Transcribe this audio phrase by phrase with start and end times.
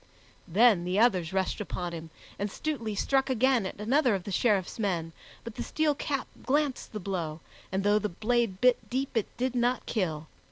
[0.47, 2.09] Then the others rushed upon him,
[2.39, 6.91] and Stutely struck again at another of the Sheriff's men, but the steel cap glanced
[6.93, 7.39] the blow,
[7.71, 10.25] and though the blade bit deep, it did not kill.